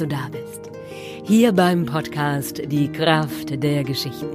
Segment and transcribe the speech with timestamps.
[0.00, 0.70] Du da bist.
[1.24, 4.28] Hier beim Podcast Die Kraft der Geschichten.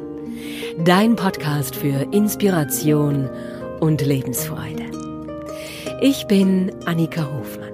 [0.83, 3.27] Dein Podcast für Inspiration
[3.79, 4.83] und Lebensfreude.
[6.01, 7.73] Ich bin Annika Hofmann.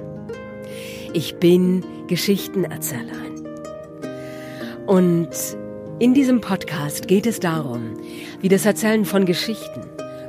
[1.12, 3.46] Ich bin Geschichtenerzählerin.
[4.88, 5.31] Und
[6.00, 7.95] in diesem Podcast geht es darum,
[8.39, 9.81] wie das Erzählen von Geschichten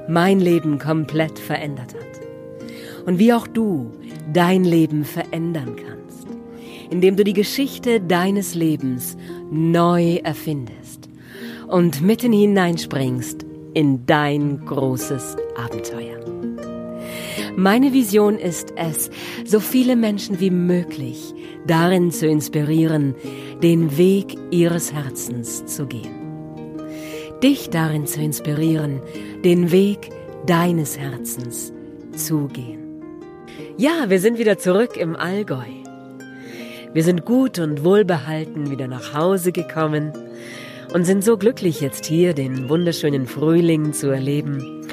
[0.09, 3.07] mein Leben komplett verändert hat.
[3.07, 3.93] Und wie auch du
[4.33, 6.02] dein Leben verändern kannst,
[6.93, 9.17] indem du die Geschichte deines Lebens
[9.51, 11.09] neu erfindest
[11.67, 16.21] und mitten hineinspringst in dein großes Abenteuer.
[17.57, 19.11] Meine Vision ist es,
[19.47, 21.35] so viele Menschen wie möglich
[21.67, 23.15] darin zu inspirieren,
[23.63, 26.21] den Weg ihres Herzens zu gehen.
[27.43, 29.01] Dich darin zu inspirieren,
[29.45, 30.11] den Weg
[30.47, 31.73] deines Herzens
[32.15, 33.01] zu gehen.
[33.79, 35.82] Ja, wir sind wieder zurück im Allgäu.
[36.95, 40.13] Wir sind gut und wohlbehalten wieder nach Hause gekommen
[40.93, 44.87] und sind so glücklich jetzt hier den wunderschönen Frühling zu erleben.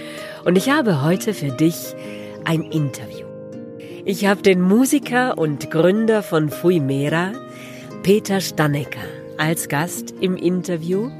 [0.46, 1.94] Und ich habe heute für dich
[2.46, 3.28] ein Interview.
[4.06, 7.34] Ich habe den Musiker und Gründer von Fuimera,
[8.02, 11.12] Peter Stannecker, als Gast im Interview.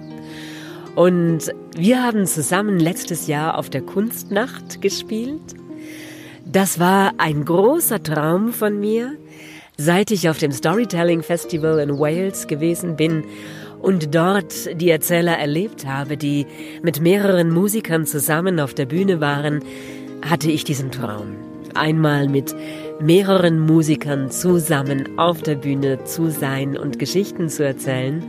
[0.96, 5.60] Und wir haben zusammen letztes Jahr auf der Kunstnacht gespielt
[6.52, 9.12] das war ein großer Traum von mir,
[9.80, 13.24] seit ich auf dem Storytelling Festival in Wales gewesen bin
[13.82, 16.46] und dort die Erzähler erlebt habe, die
[16.84, 19.64] mit mehreren Musikern zusammen auf der Bühne waren,
[20.22, 21.38] hatte ich diesen Traum.
[21.76, 22.54] Einmal mit
[23.00, 28.22] mehreren Musikern zusammen auf der Bühne zu sein und Geschichten zu erzählen.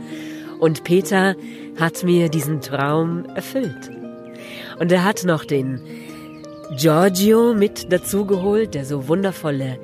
[0.57, 1.35] Und Peter
[1.77, 3.91] hat mir diesen Traum erfüllt.
[4.79, 5.81] Und er hat noch den
[6.77, 9.77] Giorgio mit dazugeholt, der so wundervolle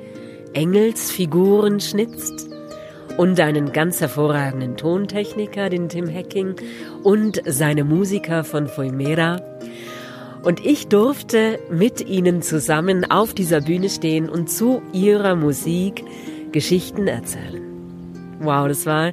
[0.54, 2.48] Engelsfiguren schnitzt
[3.16, 6.56] und einen ganz hervorragenden Tontechniker, den Tim Hacking
[7.02, 9.40] und seine Musiker von Foimera.
[10.42, 16.04] Und ich durfte mit ihnen zusammen auf dieser Bühne stehen und zu ihrer Musik
[16.52, 17.62] Geschichten erzählen.
[18.40, 19.12] Wow, das war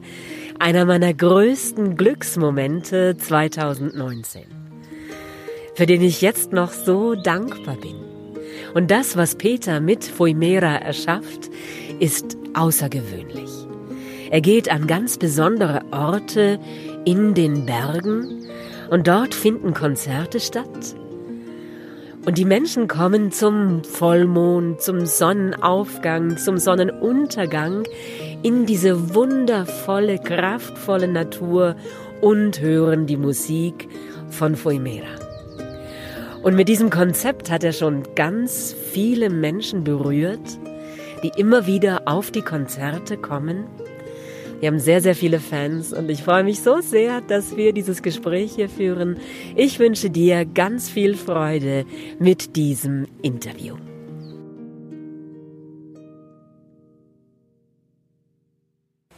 [0.59, 4.65] einer meiner größten Glücksmomente 2019
[5.75, 8.14] für den ich jetzt noch so dankbar bin.
[8.75, 11.49] Und das, was Peter mit Foimera erschafft,
[11.99, 13.49] ist außergewöhnlich.
[14.29, 16.59] Er geht an ganz besondere Orte
[17.05, 18.45] in den Bergen
[18.89, 20.93] und dort finden Konzerte statt.
[22.25, 27.83] Und die Menschen kommen zum Vollmond, zum Sonnenaufgang, zum Sonnenuntergang
[28.43, 31.77] in diese wundervolle, kraftvolle Natur
[32.19, 33.87] und hören die Musik
[34.29, 35.24] von Foimera.
[36.45, 40.59] Und mit diesem Konzept hat er schon ganz viele Menschen berührt,
[41.23, 43.65] die immer wieder auf die Konzerte kommen.
[44.59, 48.03] Wir haben sehr, sehr viele Fans und ich freue mich so sehr, dass wir dieses
[48.03, 49.17] Gespräch hier führen.
[49.55, 51.83] Ich wünsche dir ganz viel Freude
[52.19, 53.77] mit diesem Interview.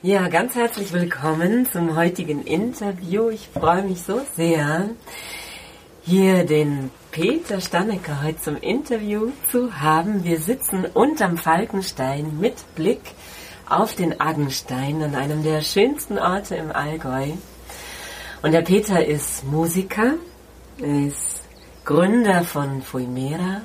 [0.01, 3.27] Ja, ganz herzlich willkommen zum heutigen Interview.
[3.27, 4.91] Ich freue mich so sehr,
[6.07, 10.23] hier den Peter Stannecker heute zum Interview zu haben.
[10.23, 13.01] Wir sitzen unterm Falkenstein mit Blick
[13.67, 17.31] auf den Aggenstein an einem der schönsten Orte im Allgäu.
[18.41, 20.13] Und der Peter ist Musiker,
[20.79, 21.43] er ist
[21.83, 23.63] Gründer von Fuimera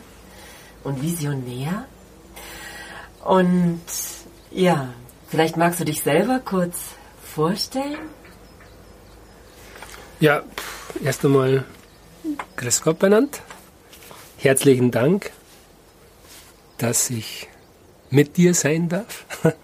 [0.82, 1.84] und Visionär.
[3.24, 3.82] Und
[4.50, 4.88] ja,
[5.28, 6.76] vielleicht magst du dich selber kurz
[7.22, 8.08] vorstellen?
[10.18, 10.42] Ja,
[11.04, 11.64] erst einmal
[12.56, 13.40] Grüß Gott benannt.
[14.38, 15.30] Herzlichen Dank,
[16.78, 17.48] dass ich
[18.10, 19.26] mit dir sein darf.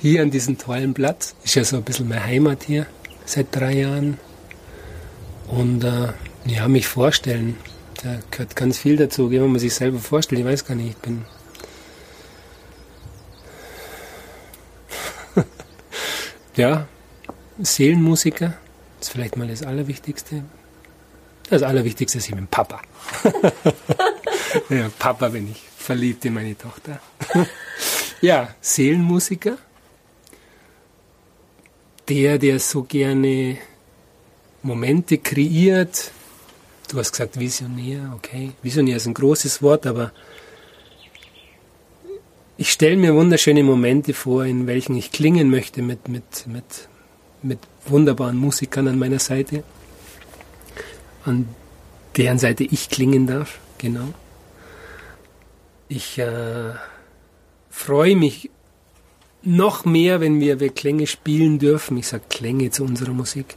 [0.00, 1.34] Hier an diesem tollen Platz.
[1.44, 2.86] Ist ja so ein bisschen meine Heimat hier
[3.24, 4.18] seit drei Jahren.
[5.48, 6.12] Und äh,
[6.44, 7.56] ja, mich vorstellen.
[8.02, 10.40] Da gehört ganz viel dazu, wenn man sich selber vorstellt.
[10.40, 11.24] Ich weiß gar nicht, ich bin.
[16.56, 16.88] ja,
[17.58, 18.54] Seelenmusiker.
[18.98, 20.42] Das ist vielleicht mal das Allerwichtigste.
[21.48, 22.82] Das Allerwichtigste ist, ich bin Papa.
[24.68, 27.00] ja, Papa bin ich, verliebt in meine Tochter.
[28.20, 29.58] ja, Seelenmusiker.
[32.08, 33.58] Der, der so gerne
[34.62, 36.10] Momente kreiert.
[36.88, 38.52] Du hast gesagt Visionär, okay.
[38.62, 40.12] Visionär ist ein großes Wort, aber
[42.56, 46.88] ich stelle mir wunderschöne Momente vor, in welchen ich klingen möchte mit, mit, mit,
[47.42, 49.62] mit wunderbaren Musikern an meiner Seite
[51.26, 51.48] an
[52.16, 54.14] deren Seite ich klingen darf, genau.
[55.88, 56.72] Ich äh,
[57.70, 58.50] freue mich
[59.42, 63.56] noch mehr, wenn wir, wir Klänge spielen dürfen, ich sage Klänge zu unserer Musik,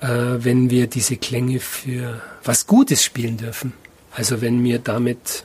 [0.00, 3.72] äh, wenn wir diese Klänge für was Gutes spielen dürfen.
[4.12, 5.44] Also wenn wir damit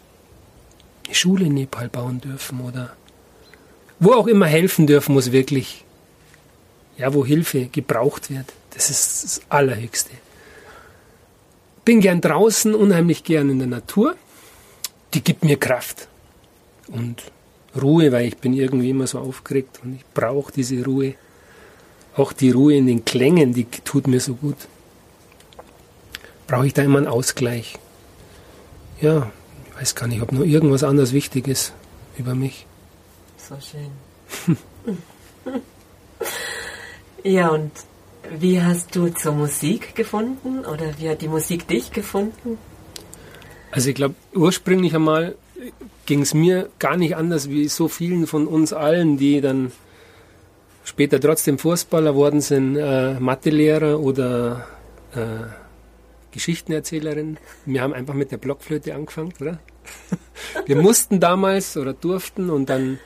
[1.05, 2.95] eine Schule in Nepal bauen dürfen oder
[3.99, 5.83] wo auch immer helfen dürfen, muss wirklich,
[6.97, 8.53] ja, wo Hilfe gebraucht wird.
[8.71, 10.11] Das ist das Allerhöchste.
[11.87, 14.17] Bin gern draußen, unheimlich gern in der Natur.
[15.13, 16.09] Die gibt mir Kraft
[16.89, 17.23] und
[17.81, 21.13] Ruhe, weil ich bin irgendwie immer so aufgeregt und ich brauche diese Ruhe.
[22.17, 24.57] Auch die Ruhe in den Klängen, die tut mir so gut.
[26.45, 27.77] Brauche ich da immer einen Ausgleich.
[28.99, 29.31] Ja,
[29.69, 31.71] ich weiß gar nicht, ob noch irgendwas anderes wichtig ist
[32.17, 32.65] über mich.
[33.37, 34.57] So schön.
[37.23, 37.71] ja, und
[38.39, 42.57] wie hast du zur Musik gefunden oder wie hat die Musik dich gefunden?
[43.71, 45.35] Also ich glaube, ursprünglich einmal
[46.05, 49.71] ging es mir gar nicht anders wie so vielen von uns allen, die dann
[50.83, 54.67] später trotzdem Fußballer worden sind, äh, Mathelehrer oder
[55.13, 55.47] äh,
[56.31, 57.37] Geschichtenerzählerin.
[57.65, 59.59] Wir haben einfach mit der Blockflöte angefangen, oder?
[60.65, 62.99] Wir mussten damals oder durften und dann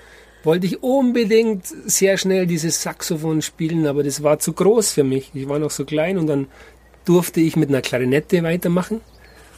[0.44, 5.32] wollte ich unbedingt sehr schnell dieses Saxophon spielen, aber das war zu groß für mich.
[5.34, 6.48] Ich war noch so klein und dann
[7.06, 9.02] durfte ich mit einer Klarinette weitermachen.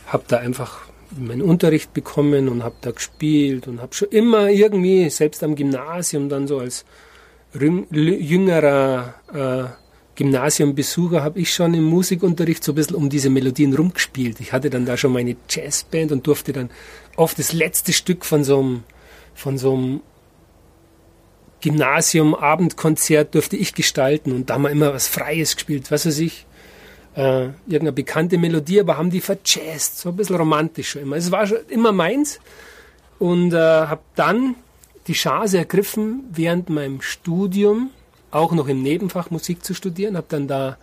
[0.08, 0.82] Hab da einfach
[1.18, 6.30] meinen Unterricht bekommen und hab da gespielt und hab schon immer irgendwie, selbst am Gymnasium
[6.30, 6.86] dann so als
[7.54, 9.84] jüngerer äh,
[10.16, 14.40] Gymnasiumbesucher habe ich schon im Musikunterricht so ein bisschen um diese Melodien rumgespielt.
[14.40, 16.70] Ich hatte dann da schon meine Jazzband und durfte dann
[17.16, 18.84] oft das letzte Stück von so einem,
[19.34, 20.02] von so einem
[21.64, 26.46] Gymnasium-Abendkonzert durfte ich gestalten und da haben wir immer was Freies gespielt, was weiß ich,
[27.16, 31.16] äh, irgendeine bekannte Melodie, aber haben die verjazzt, so ein bisschen romantischer immer.
[31.16, 32.40] Es war schon immer meins
[33.18, 34.56] und äh, habe dann
[35.08, 37.92] die Chance ergriffen, während meinem Studium
[38.30, 40.78] auch noch im Nebenfach Musik zu studieren, habe dann da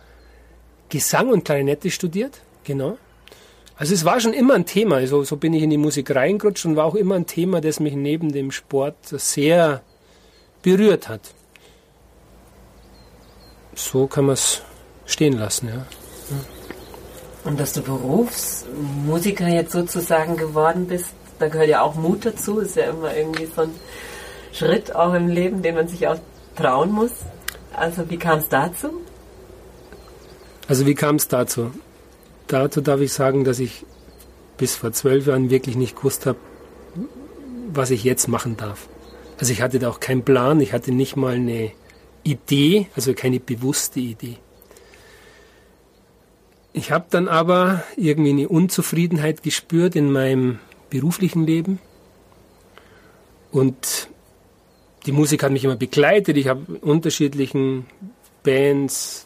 [0.89, 2.97] Gesang und Klarinette studiert, genau.
[3.75, 6.65] Also es war schon immer ein Thema, also so bin ich in die Musik reingerutscht
[6.65, 9.83] und war auch immer ein Thema, das mich neben dem Sport sehr
[10.61, 11.21] berührt hat.
[13.75, 14.61] So kann man es
[15.05, 15.85] stehen lassen, ja.
[17.43, 22.75] Und dass du Berufsmusiker jetzt sozusagen geworden bist, da gehört ja auch Mut dazu, ist
[22.75, 23.71] ja immer irgendwie so ein
[24.53, 26.19] Schritt auch im Leben, den man sich auch
[26.55, 27.11] trauen muss.
[27.73, 29.01] Also wie kam es dazu?
[30.67, 31.71] Also wie kam es dazu?
[32.47, 33.85] Dazu darf ich sagen, dass ich
[34.57, 36.37] bis vor zwölf Jahren wirklich nicht gewusst habe,
[37.73, 38.87] was ich jetzt machen darf.
[39.41, 41.71] Also ich hatte da auch keinen Plan, ich hatte nicht mal eine
[42.21, 44.37] Idee, also keine bewusste Idee.
[46.73, 50.59] Ich habe dann aber irgendwie eine Unzufriedenheit gespürt in meinem
[50.91, 51.79] beruflichen Leben
[53.51, 54.09] und
[55.07, 56.37] die Musik hat mich immer begleitet.
[56.37, 57.87] Ich habe unterschiedlichen
[58.43, 59.25] Bands,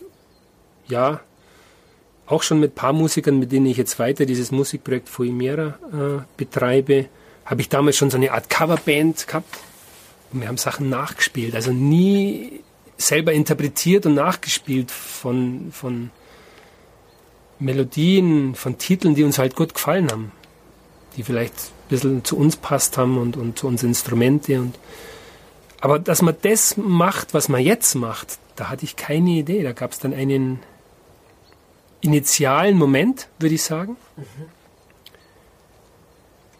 [0.88, 1.20] ja,
[2.26, 6.24] auch schon mit ein paar Musikern, mit denen ich jetzt weiter dieses Musikprojekt Fuimera äh,
[6.38, 7.08] betreibe,
[7.44, 9.65] habe ich damals schon so eine Art Coverband gehabt
[10.32, 12.62] und wir haben Sachen nachgespielt, also nie
[12.98, 16.12] selber interpretiert und nachgespielt von, von
[17.60, 20.32] Melodien, von Titeln, die uns halt gut gefallen haben,
[21.16, 24.60] die vielleicht ein bisschen zu uns passt haben und, und zu uns Instrumente.
[24.60, 24.76] Und
[25.82, 29.64] aber dass man das macht, was man jetzt macht, da hatte ich keine Idee.
[29.64, 30.60] Da gab es dann einen
[32.02, 33.98] initialen Moment, würde ich sagen.
[34.16, 34.24] Mhm.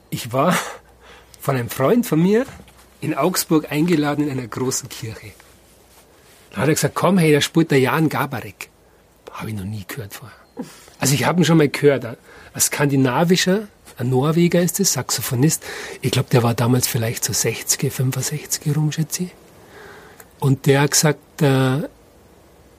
[0.10, 0.56] Ich war
[1.40, 2.46] von einem Freund von mir
[3.06, 5.32] in Augsburg eingeladen in einer großen Kirche.
[6.52, 8.70] Da hat er gesagt, komm, hey, da spielt der Jan Gabarek.
[9.32, 10.36] Habe ich noch nie gehört vorher.
[11.00, 12.06] Also ich habe ihn schon mal gehört.
[12.06, 12.18] Ein
[12.60, 15.64] skandinavischer, ein Norweger ist es, Saxophonist.
[16.02, 19.30] Ich glaube, der war damals vielleicht so 60, 65 rum, schätze ich.
[20.40, 21.82] Und der hat gesagt, äh,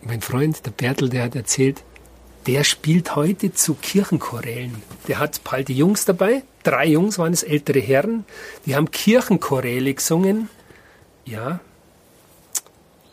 [0.03, 1.85] mein Freund, der Bertel, der hat erzählt,
[2.47, 4.83] der spielt heute zu Kirchenchorälen.
[5.09, 8.25] Der hat bald die Jungs dabei, drei Jungs waren es, ältere Herren,
[8.65, 10.49] die haben Kirchenchoräle gesungen.
[11.25, 11.61] Ja.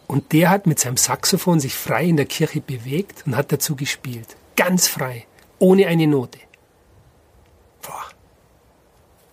[0.06, 3.76] Und der hat mit seinem Saxophon sich frei in der Kirche bewegt und hat dazu
[3.76, 4.36] gespielt.
[4.56, 5.26] Ganz frei,
[5.58, 6.38] ohne eine Note.
[7.82, 8.06] Boah.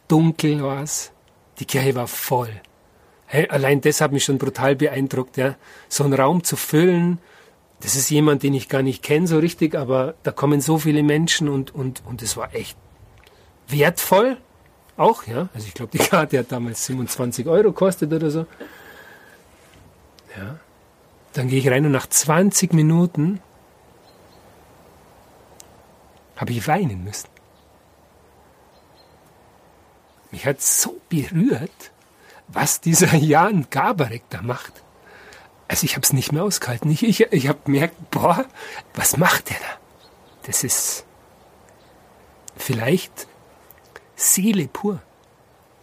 [0.09, 1.13] Dunkel war es.
[1.59, 2.51] Die Kirche war voll.
[3.27, 5.57] Hey, allein das hat mich schon brutal beeindruckt, ja.
[5.91, 7.19] So einen Raum zu füllen
[7.81, 11.03] das ist jemand, den ich gar nicht kenne so richtig, aber da kommen so viele
[11.03, 12.77] Menschen und, und, und es war echt
[13.69, 14.37] wertvoll
[14.97, 15.49] auch, ja.
[15.55, 18.47] Also ich glaube, die Karte hat damals 27 Euro kostet oder so.
[20.37, 20.59] Ja.
[21.33, 23.41] Dann gehe ich rein und nach 20 Minuten
[26.37, 27.29] habe ich weinen müssen.
[30.31, 31.93] Mich hat so berührt,
[32.49, 34.83] was dieser Jan Gabarek da macht.
[35.71, 36.91] Also ich habe es nicht mehr ausgehalten.
[36.91, 38.45] Ich, ich, ich habe gemerkt, boah,
[38.95, 39.79] was macht der da?
[40.43, 41.05] Das ist
[42.57, 43.29] vielleicht
[44.17, 45.01] Seele pur.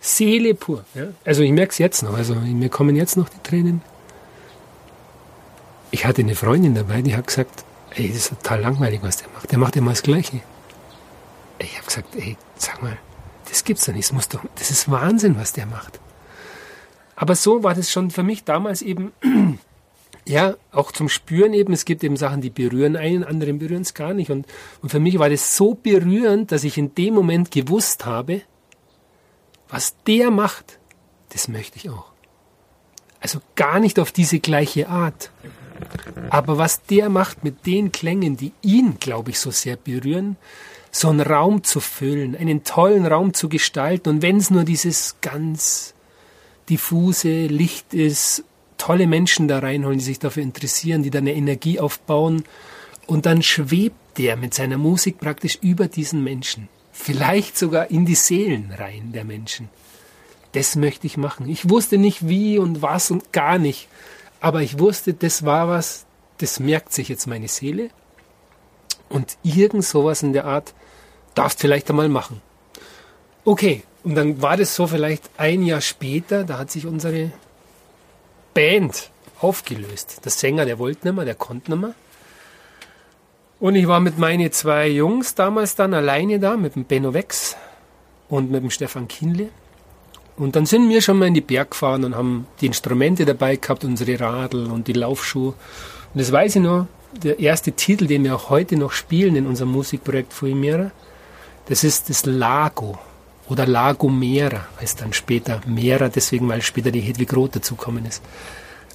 [0.01, 0.83] Seele pur.
[0.93, 1.05] Ja?
[1.23, 2.15] Also ich merke es jetzt noch.
[2.15, 3.81] Also mir kommen jetzt noch die Tränen.
[5.91, 7.63] Ich hatte eine Freundin dabei, die hat gesagt,
[7.95, 9.49] ey, das ist total langweilig, was der macht.
[9.49, 10.41] Der macht immer das Gleiche.
[11.59, 12.97] Ich habe gesagt, ey, sag mal,
[13.47, 14.09] das gibt's doch nicht.
[14.09, 16.01] Das, muss doch, das ist Wahnsinn, was der macht.
[17.15, 19.13] Aber so war das schon für mich damals eben,
[20.27, 21.73] ja, auch zum Spüren eben.
[21.73, 24.29] Es gibt eben Sachen, die berühren einen, andere berühren es gar nicht.
[24.29, 24.45] Und,
[24.81, 28.41] und für mich war das so berührend, dass ich in dem Moment gewusst habe,
[29.69, 30.79] was der macht,
[31.29, 32.11] das möchte ich auch.
[33.19, 35.31] Also gar nicht auf diese gleiche Art.
[36.29, 40.37] Aber was der macht mit den Klängen, die ihn, glaube ich, so sehr berühren,
[40.91, 45.17] so einen Raum zu füllen, einen tollen Raum zu gestalten und wenn es nur dieses
[45.21, 45.93] ganz
[46.69, 48.43] diffuse Licht ist,
[48.77, 52.43] tolle Menschen da reinholen, die sich dafür interessieren, die da eine Energie aufbauen
[53.07, 58.15] und dann schwebt der mit seiner Musik praktisch über diesen Menschen, vielleicht sogar in die
[58.15, 59.69] Seelen rein der Menschen.
[60.53, 61.47] Das möchte ich machen.
[61.49, 63.87] Ich wusste nicht wie und was und gar nicht,
[64.39, 66.05] aber ich wusste, das war was,
[66.37, 67.89] das merkt sich jetzt meine Seele
[69.09, 70.73] und irgend sowas in der Art
[71.35, 72.41] darfst vielleicht einmal machen.
[73.45, 77.31] Okay, und dann war das so vielleicht ein Jahr später, da hat sich unsere
[78.57, 80.21] Band aufgelöst.
[80.25, 81.93] Der Sänger, der wollte nicht mehr, der konnte nicht mehr.
[83.59, 87.55] Und ich war mit meinen zwei Jungs damals dann alleine da, mit dem Benno Wex
[88.29, 89.49] und mit dem Stefan Kinle.
[90.37, 93.57] Und dann sind wir schon mal in die Berg gefahren und haben die Instrumente dabei
[93.57, 95.53] gehabt, unsere Radl und die Laufschuhe.
[96.13, 99.45] Und das weiß ich noch, der erste Titel, den wir auch heute noch spielen in
[99.45, 100.89] unserem Musikprojekt Fuimera,
[101.67, 102.97] das ist das Lago
[103.49, 108.21] oder Lago Mera, heißt dann später Mera, deswegen weil später die Hedwig Roth dazukommen ist.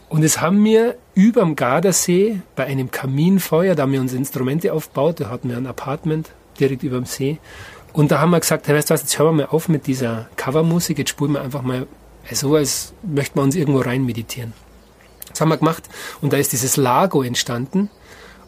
[0.09, 5.21] Und es haben wir überm Gardasee bei einem Kaminfeuer, da haben wir unsere Instrumente aufgebaut,
[5.21, 6.31] da hatten wir ein Apartment
[6.61, 7.39] direkt überm See.
[7.95, 9.87] Und da haben wir gesagt, hey, weißt du was, jetzt hören wir mal auf mit
[9.87, 11.87] dieser Covermusik, jetzt spulen wir einfach mal
[12.31, 14.53] so, als möchten wir uns irgendwo rein meditieren.
[15.31, 15.89] Das haben wir gemacht
[16.21, 17.89] und da ist dieses Lago entstanden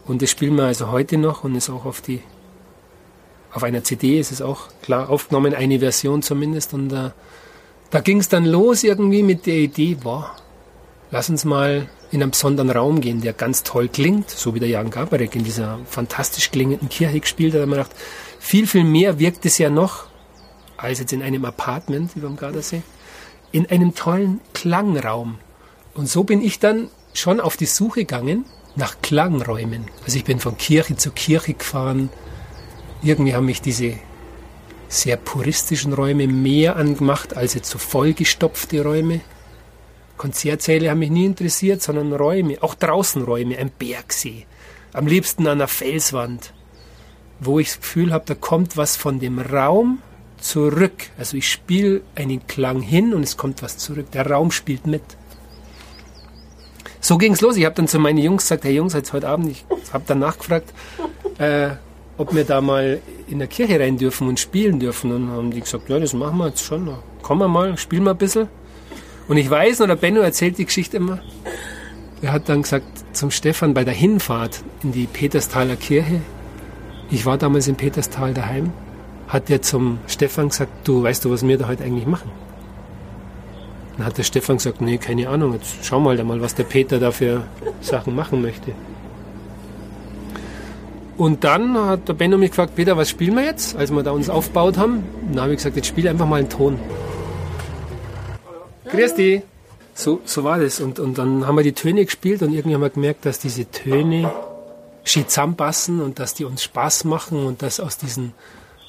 [0.06, 2.20] und das spielen wir also heute noch und ist auch auf die
[3.54, 6.74] auf einer CD ist es auch klar aufgenommen, eine Version zumindest.
[6.74, 7.10] Und äh,
[7.90, 10.34] da ging es dann los irgendwie mit der Idee, boah,
[11.12, 14.68] lass uns mal in einen besonderen Raum gehen, der ganz toll klingt, so wie der
[14.68, 17.60] Jan Gabarek in dieser fantastisch klingenden Kirche gespielt hat.
[17.60, 17.96] Da haben wir gedacht,
[18.40, 20.06] viel, viel mehr wirkt es ja noch,
[20.76, 22.82] als jetzt in einem Apartment wie beim Gardasee,
[23.52, 25.38] in einem tollen Klangraum.
[25.94, 28.44] Und so bin ich dann schon auf die Suche gegangen
[28.74, 29.86] nach Klangräumen.
[30.04, 32.10] Also ich bin von Kirche zu Kirche gefahren,
[33.04, 33.94] irgendwie haben mich diese
[34.88, 39.20] sehr puristischen Räume mehr angemacht als jetzt so vollgestopfte Räume.
[40.16, 44.46] Konzertsäle haben mich nie interessiert, sondern Räume, auch draußen Räume, ein Bergsee,
[44.92, 46.52] am liebsten an einer Felswand,
[47.40, 50.00] wo ich das Gefühl habe, da kommt was von dem Raum
[50.38, 51.10] zurück.
[51.18, 54.10] Also ich spiele einen Klang hin und es kommt was zurück.
[54.12, 55.02] Der Raum spielt mit.
[57.00, 57.56] So ging es los.
[57.56, 60.20] Ich habe dann zu meinen Jungs gesagt, hey Jungs, jetzt heute Abend, ich habe dann
[60.20, 60.72] nachgefragt,
[61.38, 61.70] äh,
[62.16, 65.12] ob wir da mal in der Kirche rein dürfen und spielen dürfen.
[65.12, 66.88] Und haben die gesagt, ja, das machen wir jetzt schon.
[67.22, 68.48] Kommen wir mal, spielen wir ein bisschen.
[69.28, 71.20] Und ich weiß noch, der Benno erzählt die Geschichte immer.
[72.22, 76.20] Er hat dann gesagt zum Stefan bei der Hinfahrt in die Peterstaler Kirche,
[77.10, 78.72] ich war damals in Peterstal daheim,
[79.28, 82.30] hat er zum Stefan gesagt, du weißt du, was wir da heute eigentlich machen?
[83.96, 86.64] Dann hat der Stefan gesagt, nee, keine Ahnung, jetzt schau mal da mal, was der
[86.64, 87.44] Peter da für
[87.80, 88.72] Sachen machen möchte.
[91.16, 94.10] Und dann hat der Benno mich gefragt, Peter, was spielen wir jetzt, als wir da
[94.10, 95.04] uns aufgebaut haben?
[95.32, 96.78] Dann habe ich gesagt, jetzt spiele einfach mal einen Ton.
[98.90, 99.42] Grüß dich.
[99.94, 100.80] So, so war das.
[100.80, 103.70] Und, und dann haben wir die Töne gespielt und irgendwie haben wir gemerkt, dass diese
[103.70, 104.32] Töne
[105.04, 108.32] schön zusammenpassen und dass die uns Spaß machen und dass aus diesen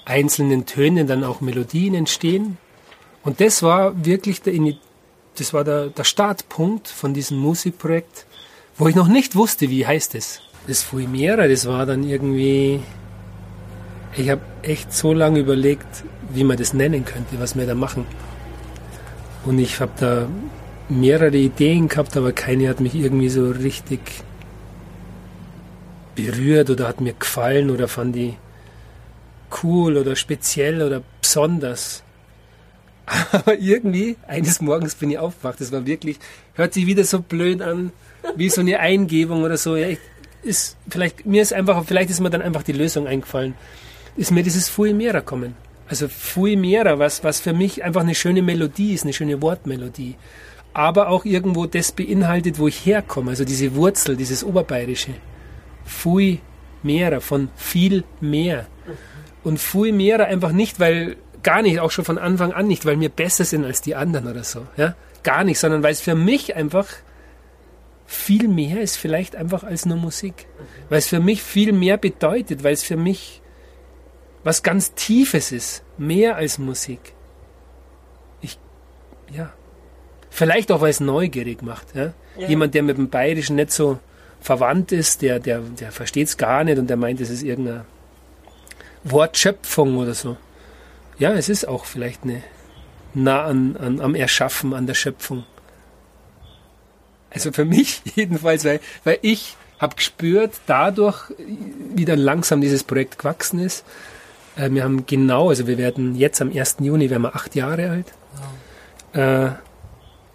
[0.06, 2.58] einzelnen Tönen dann auch Melodien entstehen.
[3.24, 4.54] Und das war wirklich der,
[5.38, 8.26] das war der, der Startpunkt von diesem Musikprojekt,
[8.78, 12.80] wo ich noch nicht wusste, wie heißt es das Fuimera, das war dann irgendwie.
[14.18, 16.04] Ich habe echt so lange überlegt,
[16.34, 18.06] wie man das nennen könnte, was wir da machen.
[19.46, 20.28] Und ich habe da
[20.88, 24.00] mehrere Ideen gehabt, aber keine hat mich irgendwie so richtig
[26.16, 28.36] berührt oder hat mir gefallen oder fand die
[29.64, 32.04] cool oder speziell oder besonders.
[33.32, 36.18] Aber irgendwie, eines Morgens bin ich aufgewacht, das war wirklich,
[36.54, 37.92] hört sich wieder so blöd an,
[38.36, 39.76] wie so eine Eingebung oder so.
[39.76, 40.00] Ja, ich,
[40.46, 43.56] ist vielleicht, mir ist einfach, vielleicht ist mir dann einfach die Lösung eingefallen,
[44.16, 45.56] ist mir dieses Fuimera kommen.
[45.88, 50.16] Also mehr, was, was für mich einfach eine schöne Melodie ist, eine schöne Wortmelodie.
[50.74, 53.32] Aber auch irgendwo das beinhaltet, wo ich herkomme.
[53.32, 55.14] Also diese Wurzel, dieses Oberbayerische.
[56.84, 58.66] Mehr, von viel mehr.
[59.44, 63.00] Und viel mehr einfach nicht, weil, gar nicht, auch schon von Anfang an nicht, weil
[63.00, 64.66] wir besser sind als die anderen oder so.
[64.78, 64.96] Ja?
[65.24, 66.88] Gar nicht, sondern weil es für mich einfach
[68.06, 70.48] viel mehr ist vielleicht einfach als nur Musik.
[70.90, 73.42] Weil es für mich viel mehr bedeutet, weil es für mich
[74.44, 77.14] was ganz Tiefes ist, mehr als Musik.
[78.42, 78.60] Ich,
[79.32, 79.52] ja.
[80.30, 81.96] Vielleicht auch, weil es neugierig macht.
[81.96, 82.14] Ja?
[82.38, 82.48] ja.
[82.48, 84.00] Jemand, der mit dem Bayerischen nicht so
[84.40, 87.86] verwandt ist, der, der, der versteht es gar nicht und der meint, es ist irgendeine
[89.04, 90.38] Wortschöpfung oder so.
[91.18, 92.44] Ja, es ist auch vielleicht eine
[93.16, 95.46] nah an, an, am Erschaffen, an der Schöpfung.
[97.36, 101.32] Also für mich jedenfalls, weil, weil ich habe gespürt, dadurch,
[101.94, 103.86] wie dann langsam dieses Projekt gewachsen ist,
[104.56, 106.78] äh, wir haben genau, also wir werden jetzt am 1.
[106.80, 108.14] Juni, werden wir acht Jahre alt.
[109.14, 109.22] Wow.
[109.22, 109.52] Äh,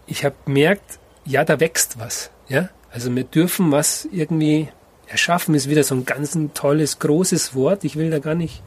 [0.06, 2.30] ich habe gemerkt, ja, da wächst was.
[2.48, 2.68] Ja?
[2.92, 4.68] Also wir dürfen was irgendwie
[5.08, 7.84] erschaffen, ist wieder so ein ganz ein tolles, großes Wort.
[7.84, 8.62] Ich will da gar nicht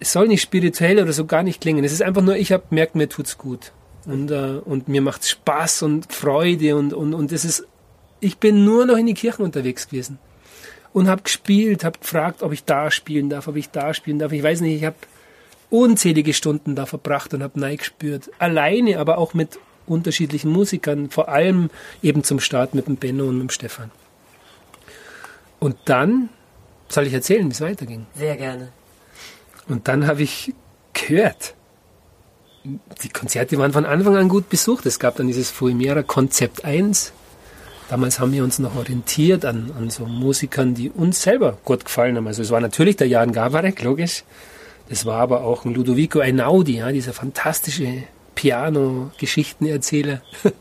[0.00, 1.84] es soll nicht spirituell oder so gar nicht klingen.
[1.84, 3.72] Es ist einfach nur, ich habe gemerkt, mir tut's gut.
[4.06, 7.66] Und, äh, und mir macht's Spaß und Freude und, und, und es ist,
[8.20, 10.18] ich bin nur noch in die Kirchen unterwegs gewesen
[10.92, 14.32] und habe gespielt, habe gefragt, ob ich da spielen darf, ob ich da spielen darf.
[14.32, 14.96] Ich weiß nicht, ich habe
[15.68, 18.30] unzählige Stunden da verbracht und habe Nein gespürt.
[18.38, 21.70] Alleine, aber auch mit unterschiedlichen Musikern, vor allem
[22.02, 23.90] eben zum Start mit dem Benno und mit dem Stefan.
[25.58, 26.30] Und dann
[26.88, 28.06] soll ich erzählen, wie es weiterging.
[28.14, 28.72] Sehr gerne.
[29.68, 30.54] Und dann habe ich
[30.92, 31.54] gehört,
[32.64, 34.86] die Konzerte waren von Anfang an gut besucht.
[34.86, 37.12] Es gab dann dieses Fuimera Konzept 1.
[37.88, 42.16] Damals haben wir uns noch orientiert an, an so Musikern, die uns selber gut gefallen
[42.16, 42.26] haben.
[42.26, 44.24] Also es war natürlich der Jan Gabarek, logisch.
[44.88, 48.04] Das war aber auch ein Ludovico Einaudi, ja, dieser fantastische
[48.34, 50.20] Piano-Geschichtenerzähler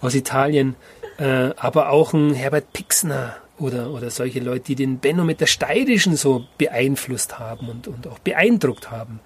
[0.00, 0.74] aus Italien.
[1.18, 5.46] Äh, aber auch ein Herbert Pixner, oder, oder solche Leute, die den Benno mit der
[5.46, 9.20] Steirischen so beeinflusst haben und, und auch beeindruckt haben.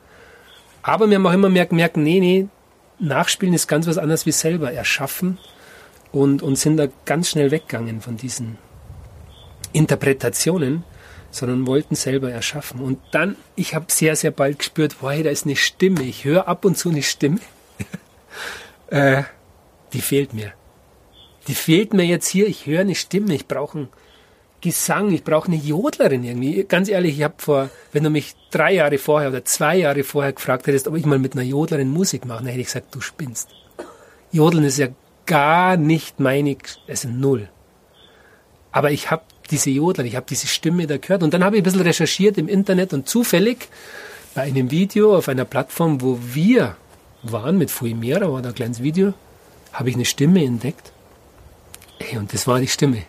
[0.90, 2.48] Aber wir haben auch immer merken, merken, nee, nee,
[2.98, 5.38] Nachspielen ist ganz was anderes wie selber erschaffen
[6.11, 8.59] und, und sind da ganz schnell weggegangen von diesen
[9.72, 10.83] Interpretationen,
[11.31, 12.81] sondern wollten selber erschaffen.
[12.81, 16.03] Und dann, ich habe sehr, sehr bald gespürt, wow, da ist eine Stimme.
[16.03, 17.38] Ich höre ab und zu eine Stimme.
[18.88, 19.22] äh,
[19.92, 20.53] die fehlt mir.
[21.46, 22.48] Die fehlt mir jetzt hier.
[22.48, 23.33] Ich höre eine Stimme.
[23.33, 23.88] Ich brauche einen
[24.61, 26.64] Gesang, ich brauche eine Jodlerin irgendwie.
[26.64, 30.33] Ganz ehrlich, ich habe vor, wenn du mich drei Jahre vorher oder zwei Jahre vorher
[30.33, 33.01] gefragt hättest, ob ich mal mit einer Jodlerin Musik mache, dann hätte ich gesagt, du
[33.01, 33.49] spinnst.
[34.33, 34.88] Jodeln ist ja
[35.27, 36.57] gar nicht meine,
[36.88, 37.49] also null.
[38.73, 41.62] Aber ich habe diese Jodler, ich habe diese Stimme da gehört und dann habe ich
[41.62, 43.68] ein bisschen recherchiert im Internet und zufällig
[44.35, 46.77] bei einem Video auf einer Plattform, wo wir
[47.23, 49.14] waren mit Fuimera, war da ein kleines Video,
[49.73, 50.92] habe ich eine Stimme entdeckt.
[51.99, 53.03] Ey, und das war die Stimme.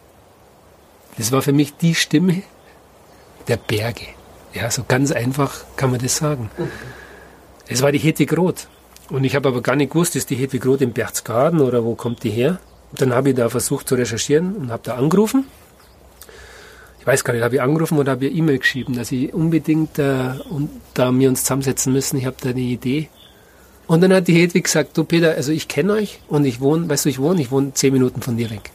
[1.18, 2.44] Das war für mich die Stimme
[3.48, 4.08] der Berge.
[4.54, 6.50] Ja, so ganz einfach kann man das sagen.
[7.68, 8.68] Es war die Hedwig Roth.
[9.10, 11.96] Und ich habe aber gar nicht gewusst, ist die Hedwig Roth im Berchtesgaden oder wo
[11.96, 12.60] kommt die her?
[12.92, 15.46] Und dann habe ich da versucht zu recherchieren und habe da angerufen.
[17.00, 19.98] Ich weiß gar nicht, habe ich angerufen oder habe ich E-Mail geschrieben, dass ich unbedingt
[19.98, 22.18] äh, und da wir uns zusammensetzen müssen.
[22.18, 23.10] Ich habe da eine Idee.
[23.88, 26.88] Und dann hat die Hedwig gesagt, du Peter, also ich kenne euch und ich wohne,
[26.88, 28.72] weißt du, ich wohne, ich wohne zehn Minuten von dir weg.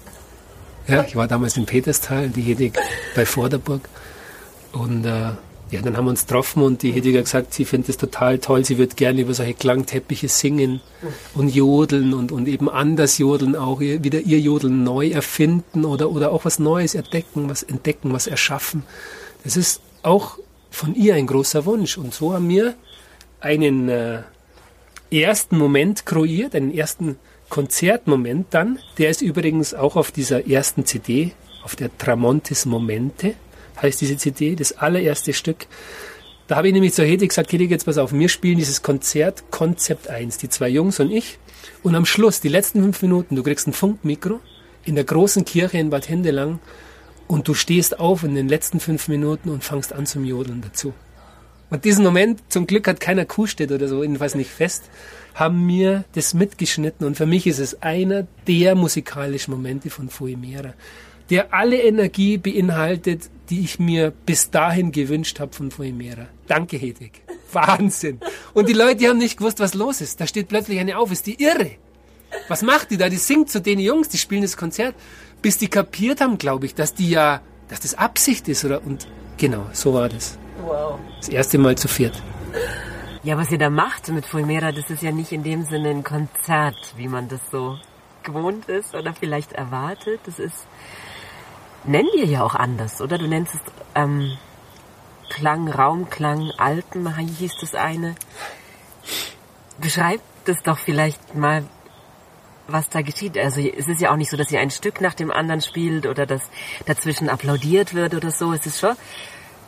[0.89, 2.79] Ja, ich war damals in Peterstal, die Hedig
[3.15, 3.89] bei Vorderburg.
[4.73, 5.33] Und äh,
[5.71, 8.39] ja, dann haben wir uns getroffen und die Hedig hat gesagt, sie findet es total
[8.39, 10.81] toll, sie wird gerne über solche Klangteppiche singen
[11.35, 16.31] und jodeln und, und eben anders jodeln auch, wieder ihr Jodeln neu erfinden oder, oder
[16.31, 18.85] auch was Neues entdecken, was entdecken, was erschaffen.
[19.43, 20.39] Das ist auch
[20.71, 21.99] von ihr ein großer Wunsch.
[21.99, 22.75] Und so haben wir
[23.41, 24.23] einen äh,
[25.11, 27.17] ersten Moment kreiert, einen ersten
[27.49, 31.33] Konzertmoment dann, der ist übrigens auch auf dieser ersten CD,
[31.63, 33.35] auf der Tramontis Momente,
[33.81, 35.67] heißt diese CD, das allererste Stück.
[36.49, 39.51] Da habe ich nämlich zur Hedi gesagt, Hedi, jetzt pass auf, wir spielen dieses Konzert
[39.51, 41.39] Konzept 1, die zwei Jungs und ich.
[41.83, 44.41] Und am Schluss, die letzten fünf Minuten, du kriegst ein Funkmikro
[44.85, 46.61] in der großen Kirche in Bad Hindelang
[47.27, 50.95] und du stehst auf in den letzten fünf Minuten und fangst an zum Jodeln dazu.
[51.71, 54.85] Und diesen Moment, zum Glück hat keiner Kuhstedt oder so, jedenfalls nicht fest,
[55.37, 60.73] haben mir das mitgeschnitten und für mich ist es einer der musikalischen Momente von Fuimera,
[61.29, 66.27] der alle Energie beinhaltet, die ich mir bis dahin gewünscht habe von Fuimera.
[66.47, 67.21] Danke, Hedwig.
[67.53, 68.19] Wahnsinn.
[68.55, 70.21] Und die Leute haben nicht gewusst, was los ist.
[70.21, 71.73] Da steht plötzlich eine auf, ist die irre.
[72.49, 73.11] Was macht die da?
[73.11, 74.95] Die singt zu den Jungs, die spielen das Konzert,
[75.43, 78.85] bis die kapiert haben, glaube ich, dass die ja, dass das Absicht ist, oder?
[78.85, 80.39] Und genau, so war das.
[80.65, 80.99] Wow.
[81.19, 82.23] Das erste Mal zu viert.
[83.27, 86.05] Ja, was ihr da macht mit Fulmera, das ist ja nicht in dem Sinne ein
[86.05, 87.77] Konzert, wie man das so
[88.23, 90.21] gewohnt ist oder vielleicht erwartet.
[90.27, 90.65] Das ist,
[91.83, 93.19] nennen wir ja auch anders, oder?
[93.19, 93.61] Du nennst es
[93.97, 94.39] ähm,
[95.29, 98.15] Klang, Raumklang, Alpen, hieß das eine.
[99.81, 101.65] Beschreib das doch vielleicht mal,
[102.69, 103.37] was da geschieht.
[103.39, 106.07] Also es ist ja auch nicht so, dass ihr ein Stück nach dem anderen spielt
[106.07, 106.43] oder dass
[106.85, 108.53] dazwischen applaudiert wird oder so.
[108.53, 108.95] Es ist schon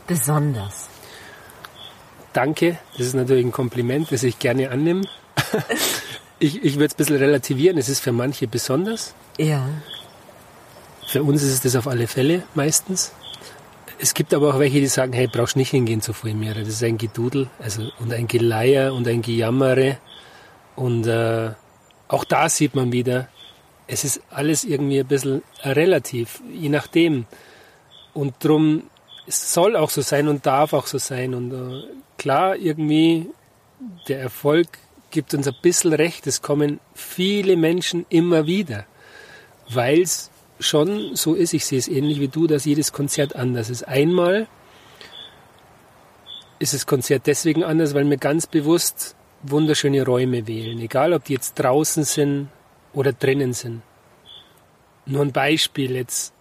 [0.07, 0.89] besonders.
[2.33, 5.07] Danke, das ist natürlich ein Kompliment, das ich gerne annehme.
[6.39, 9.15] ich ich würde es ein bisschen relativieren, es ist für manche besonders.
[9.39, 9.69] Ja.
[11.07, 13.13] Für uns ist es das auf alle Fälle meistens.
[13.99, 16.61] Es gibt aber auch welche, die sagen, hey, brauchst nicht hingehen zu Fulmira.
[16.61, 19.99] Das ist ein Gedudel also, und ein Geleier und ein Gejammere.
[20.77, 21.51] Und äh,
[22.07, 23.29] auch da sieht man wieder,
[23.89, 27.27] es ist alles irgendwie ein bisschen relativ, je nachdem.
[28.13, 28.85] Und drum
[29.29, 31.35] es soll auch so sein und darf auch so sein.
[31.35, 31.83] Und äh,
[32.19, 33.31] klar, irgendwie,
[34.09, 34.69] der Erfolg
[35.11, 36.27] gibt uns ein bisschen recht.
[36.27, 38.85] Es kommen viele Menschen immer wieder,
[39.71, 43.71] weil es schon so ist, ich sehe es ähnlich wie du, dass jedes Konzert anders
[43.71, 43.85] ist.
[43.87, 44.49] Einmal
[46.59, 51.35] ist das Konzert deswegen anders, weil wir ganz bewusst wunderschöne Räume wählen, egal ob die
[51.35, 52.49] jetzt draußen sind
[52.93, 53.83] oder drinnen sind.
[55.07, 56.35] Nur ein Beispiel jetzt.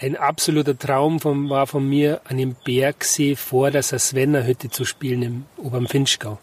[0.00, 5.22] Ein absoluter Traum von, war von mir, an dem Bergsee vor der Sasvenna-Hütte zu spielen
[5.22, 6.38] im Oberen Finchgau.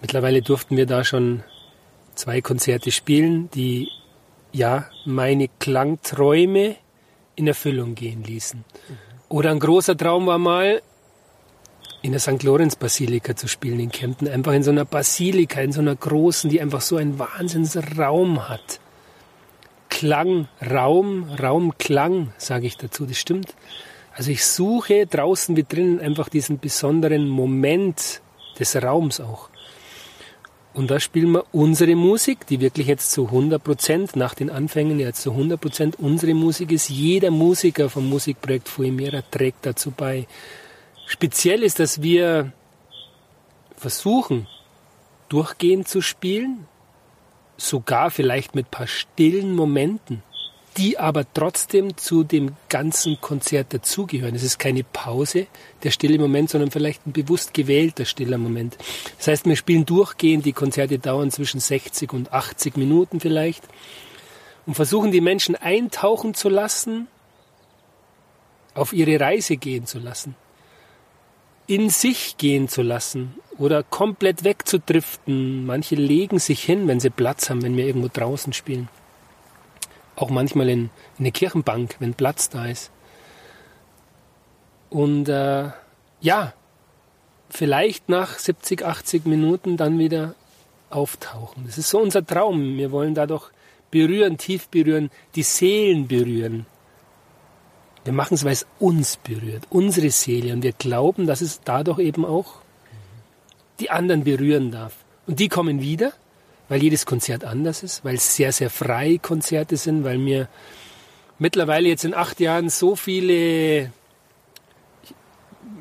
[0.00, 1.42] Mittlerweile durften wir da schon
[2.14, 3.88] zwei Konzerte spielen, die
[4.52, 6.76] ja meine Klangträume
[7.34, 8.64] in Erfüllung gehen ließen.
[9.28, 10.82] Oder ein großer Traum war mal,
[12.02, 12.42] in der St.
[12.44, 14.28] Lorenz Basilika zu spielen in Kempten.
[14.28, 18.80] Einfach in so einer Basilika, in so einer großen, die einfach so einen Wahnsinnsraum hat.
[20.00, 23.54] Klang, Raum, Raumklang, sage ich dazu, das stimmt.
[24.14, 28.22] Also ich suche draußen wie drinnen einfach diesen besonderen Moment
[28.58, 29.50] des Raums auch.
[30.72, 34.98] Und da spielen wir unsere Musik, die wirklich jetzt zu 100 Prozent, nach den Anfängen
[35.00, 36.88] jetzt zu 100 Prozent unsere Musik ist.
[36.88, 40.26] Jeder Musiker vom Musikprojekt Fuimera trägt dazu bei.
[41.04, 42.54] Speziell ist, dass wir
[43.76, 44.46] versuchen,
[45.28, 46.66] durchgehend zu spielen,
[47.60, 50.22] sogar vielleicht mit paar stillen Momenten
[50.76, 54.34] die aber trotzdem zu dem ganzen Konzert dazugehören.
[54.34, 55.46] Es ist keine Pause,
[55.82, 58.76] der stille Moment, sondern vielleicht ein bewusst gewählter stiller Moment.
[59.18, 63.64] Das heißt, wir spielen durchgehend, die Konzerte dauern zwischen 60 und 80 Minuten vielleicht
[64.66, 67.08] und versuchen die Menschen eintauchen zu lassen,
[68.74, 70.36] auf ihre Reise gehen zu lassen,
[71.70, 75.66] in sich gehen zu lassen oder komplett wegzudriften.
[75.66, 78.88] Manche legen sich hin, wenn sie Platz haben, wenn wir irgendwo draußen spielen
[80.20, 82.90] auch manchmal in, in eine Kirchenbank, wenn Platz da ist.
[84.90, 85.70] Und äh,
[86.20, 86.52] ja,
[87.48, 90.34] vielleicht nach 70, 80 Minuten dann wieder
[90.90, 91.64] auftauchen.
[91.66, 92.76] Das ist so unser Traum.
[92.76, 93.50] Wir wollen dadurch
[93.90, 96.66] berühren, tief berühren, die Seelen berühren.
[98.10, 100.52] Wir machen es, weil es uns berührt, unsere Seele.
[100.52, 102.56] Und wir glauben, dass es dadurch eben auch
[103.78, 104.94] die anderen berühren darf.
[105.26, 106.12] Und die kommen wieder
[106.70, 110.48] weil jedes Konzert anders ist, weil es sehr, sehr freie Konzerte sind, weil mir
[111.40, 113.90] mittlerweile jetzt in acht Jahren so viele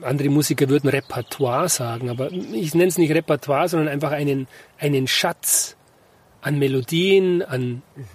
[0.02, 4.48] andere Musiker würden Repertoire sagen, aber ich nenne es nicht Repertoire, sondern einfach einen,
[4.80, 5.78] einen Schatz
[6.42, 8.06] an Melodien, an, mhm.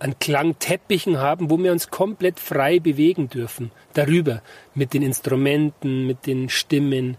[0.00, 3.70] An Klangteppichen haben, wo wir uns komplett frei bewegen dürfen.
[3.94, 4.42] Darüber,
[4.74, 7.16] mit den Instrumenten, mit den Stimmen,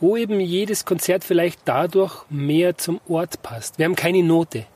[0.00, 3.78] wo eben jedes Konzert vielleicht dadurch mehr zum Ort passt.
[3.78, 4.66] Wir haben keine Note,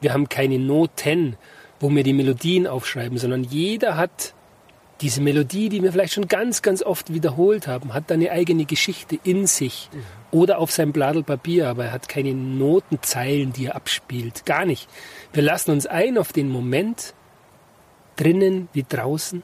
[0.00, 1.36] wir haben keine Noten,
[1.80, 4.34] wo wir die Melodien aufschreiben, sondern jeder hat
[5.00, 9.18] diese Melodie, die wir vielleicht schon ganz, ganz oft wiederholt haben, hat eine eigene Geschichte
[9.24, 9.90] in sich.
[10.36, 14.44] Oder auf seinem Bladel Papier, aber er hat keine Notenzeilen, die er abspielt.
[14.44, 14.86] Gar nicht.
[15.32, 17.14] Wir lassen uns ein auf den Moment,
[18.16, 19.42] drinnen wie draußen,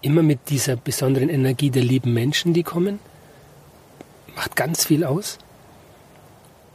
[0.00, 2.98] immer mit dieser besonderen Energie der lieben Menschen, die kommen,
[4.34, 5.38] macht ganz viel aus.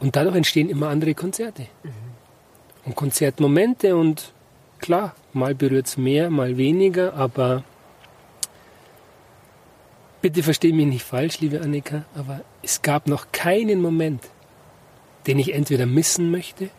[0.00, 1.66] Und dadurch entstehen immer andere Konzerte.
[1.82, 1.90] Mhm.
[2.86, 4.32] Und Konzertmomente und
[4.78, 7.62] klar, mal berührt es mehr, mal weniger, aber
[10.24, 14.22] bitte verstehe mich nicht falsch, liebe Annika, aber es gab noch keinen Moment,
[15.26, 16.70] den ich entweder missen möchte mhm.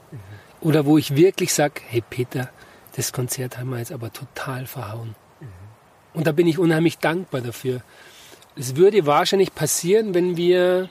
[0.62, 2.49] oder wo ich wirklich sage, hey Peter,
[2.95, 5.13] das Konzert haben wir jetzt aber total verhauen.
[5.39, 5.45] Mhm.
[6.15, 7.84] Und da bin ich unheimlich dankbar dafür.
[8.55, 10.89] Es würde wahrscheinlich passieren, wenn wir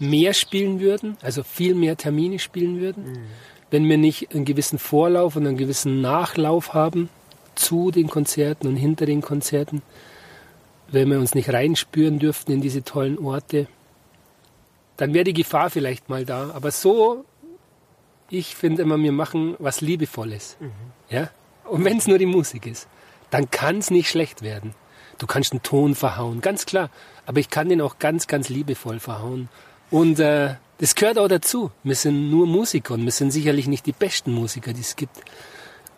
[0.00, 3.24] mehr spielen würden, also viel mehr Termine spielen würden, mhm.
[3.70, 7.08] wenn wir nicht einen gewissen Vorlauf und einen gewissen Nachlauf haben
[7.54, 9.80] zu den Konzerten und hinter den Konzerten.
[10.90, 13.66] Wenn wir uns nicht reinspüren dürften in diese tollen Orte,
[14.96, 16.50] dann wäre die Gefahr vielleicht mal da.
[16.54, 17.24] Aber so,
[18.30, 20.56] ich finde immer, wir machen was Liebevolles.
[20.60, 20.72] Mhm.
[21.08, 21.30] Ja?
[21.64, 22.88] Und wenn es nur die Musik ist,
[23.30, 24.74] dann kann es nicht schlecht werden.
[25.18, 26.90] Du kannst einen Ton verhauen, ganz klar.
[27.26, 29.48] Aber ich kann den auch ganz, ganz liebevoll verhauen.
[29.90, 31.70] Und äh, das gehört auch dazu.
[31.82, 35.16] Wir sind nur Musiker und wir sind sicherlich nicht die besten Musiker, die es gibt.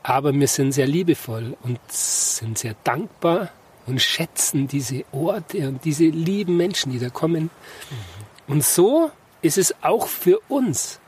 [0.03, 3.51] Aber wir sind sehr liebevoll und sind sehr dankbar
[3.87, 7.45] und schätzen diese Orte und diese lieben Menschen, die da kommen.
[7.45, 8.53] Mhm.
[8.55, 9.11] Und so
[9.43, 11.01] ist es auch für uns.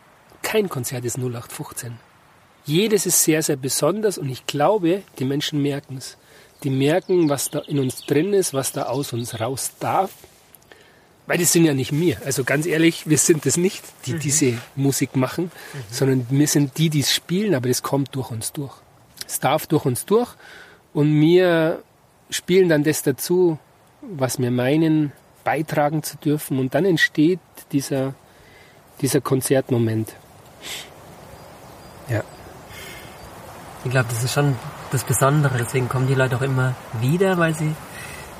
[0.43, 1.99] Kein Konzert ist 0815.
[2.65, 6.17] Jedes ist sehr, sehr besonders und ich glaube, die Menschen merken es.
[6.63, 10.13] Die merken, was da in uns drin ist, was da aus uns raus darf.
[11.27, 12.19] Weil das sind ja nicht wir.
[12.25, 14.19] Also ganz ehrlich, wir sind es nicht, die mhm.
[14.21, 15.79] diese Musik machen, mhm.
[15.91, 18.75] sondern wir sind die, die es spielen, aber das kommt durch uns durch.
[19.27, 20.35] Es darf durch uns durch
[20.93, 21.83] und wir
[22.33, 23.59] spielen dann das dazu,
[24.01, 25.13] was wir meinen,
[25.45, 27.41] beitragen zu dürfen und dann entsteht
[27.73, 28.15] dieser,
[29.01, 30.13] dieser Konzertmoment.
[32.09, 32.23] Ja.
[33.85, 34.57] Ich glaube, das ist schon
[34.93, 35.59] das Besondere.
[35.59, 37.75] Deswegen kommen die Leute auch immer wieder, weil sie,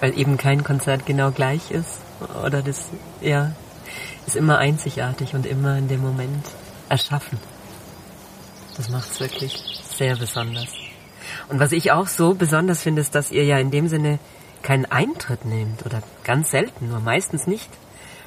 [0.01, 2.01] weil eben kein Konzert genau gleich ist.
[2.45, 3.53] Oder das, ja,
[4.27, 6.47] ist immer einzigartig und immer in dem Moment
[6.89, 7.39] erschaffen.
[8.77, 10.82] Das macht es wirklich sehr besonders.
[11.53, 14.19] Und was ich auch so besonders finde, ist, dass ihr ja in dem Sinne
[14.63, 17.69] keinen Eintritt nehmt oder ganz selten, nur meistens nicht.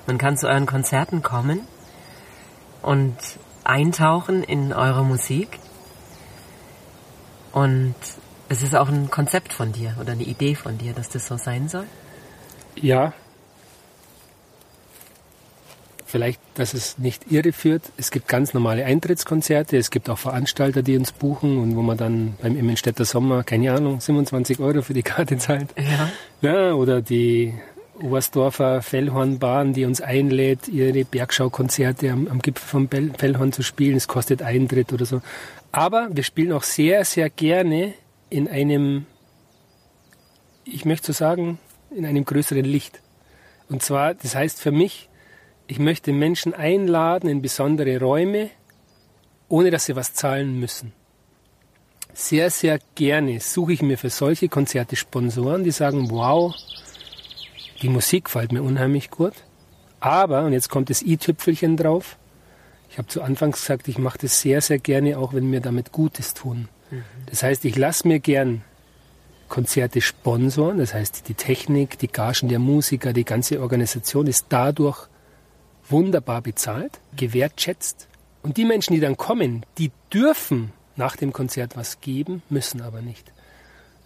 [0.05, 1.61] Man kann zu euren Konzerten kommen
[2.83, 3.17] und
[3.63, 5.57] eintauchen in eure Musik
[7.51, 7.95] und
[8.47, 11.37] es ist auch ein Konzept von dir oder eine Idee von dir, dass das so
[11.37, 11.87] sein soll?
[12.75, 13.11] Ja.
[16.07, 17.81] Vielleicht, dass es nicht irreführt.
[17.97, 19.75] Es gibt ganz normale Eintrittskonzerte.
[19.75, 23.73] Es gibt auch Veranstalter, die uns buchen und wo man dann beim Immenstädter Sommer, keine
[23.73, 25.69] Ahnung, 27 Euro für die Karte zahlt.
[25.77, 26.11] Ja.
[26.41, 27.55] ja oder die
[27.99, 33.95] Oberstdorfer Fellhornbahn, die uns einlädt, ihre Bergschaukonzerte am, am Gipfel vom Fellhorn zu spielen.
[33.95, 35.21] Es kostet Eintritt oder so.
[35.71, 37.93] Aber wir spielen auch sehr, sehr gerne
[38.29, 39.07] in einem,
[40.65, 41.57] ich möchte so sagen,
[41.89, 43.01] in einem größeren Licht.
[43.69, 45.09] Und zwar, das heißt für mich,
[45.67, 48.49] ich möchte Menschen einladen in besondere Räume,
[49.47, 50.93] ohne dass sie was zahlen müssen.
[52.13, 56.55] Sehr, sehr gerne suche ich mir für solche Konzerte Sponsoren, die sagen, wow,
[57.81, 59.33] die Musik gefällt mir unheimlich gut.
[59.99, 62.17] Aber, und jetzt kommt das i-Tüpfelchen drauf,
[62.89, 65.91] ich habe zu Anfangs gesagt, ich mache das sehr, sehr gerne, auch wenn mir damit
[65.91, 66.69] Gutes tun.
[66.91, 67.03] Mhm.
[67.25, 68.61] Das heißt, ich lasse mir gern
[69.49, 75.07] Konzerte sponsoren, das heißt, die Technik, die Gagen der Musiker, die ganze Organisation ist dadurch
[75.89, 78.07] wunderbar bezahlt, gewertschätzt.
[78.43, 83.01] Und die Menschen, die dann kommen, die dürfen nach dem Konzert was geben, müssen aber
[83.01, 83.31] nicht.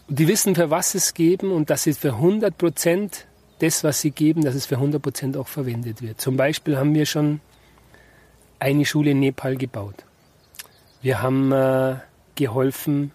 [0.08, 3.28] Und die wissen, für was es geben und dass sie für 100 Prozent
[3.60, 6.20] das, was sie geben, dass es für 100 Prozent auch verwendet wird.
[6.20, 7.42] Zum Beispiel haben wir schon
[8.58, 10.06] eine Schule in Nepal gebaut.
[11.02, 11.98] Wir haben äh,
[12.36, 13.12] geholfen,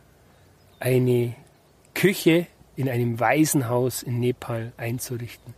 [0.81, 1.35] eine
[1.94, 2.46] Küche
[2.77, 5.55] in einem Waisenhaus in Nepal einzurichten.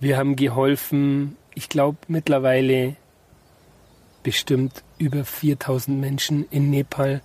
[0.00, 2.96] Wir haben geholfen, ich glaube mittlerweile
[4.22, 7.22] bestimmt über 4000 Menschen in Nepal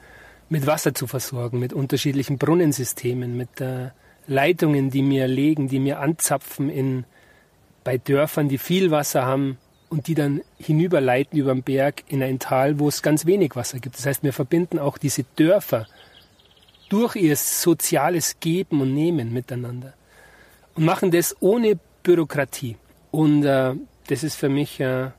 [0.50, 3.90] mit Wasser zu versorgen, mit unterschiedlichen Brunnensystemen, mit äh,
[4.28, 7.06] Leitungen, die mir legen, die mir anzapfen in,
[7.84, 9.58] bei Dörfern, die viel Wasser haben,
[9.90, 13.80] und die dann hinüberleiten über den Berg in ein Tal, wo es ganz wenig Wasser
[13.80, 13.98] gibt.
[13.98, 15.88] Das heißt, wir verbinden auch diese Dörfer
[16.90, 19.94] durch ihr soziales Geben und Nehmen miteinander
[20.76, 22.78] und machen das ohne Bürokratie.
[23.12, 23.76] Und äh,
[24.08, 25.12] das ist für mich äh,